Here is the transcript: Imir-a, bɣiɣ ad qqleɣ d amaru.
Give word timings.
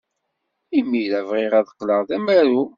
Imir-a, 0.77 1.21
bɣiɣ 1.29 1.53
ad 1.59 1.67
qqleɣ 1.73 2.01
d 2.09 2.11
amaru. 2.15 2.61